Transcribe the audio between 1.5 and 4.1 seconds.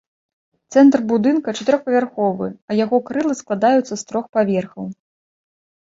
чатырохпавярховы, а яго крылы складаюцца з